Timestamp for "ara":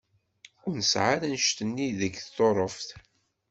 1.13-1.23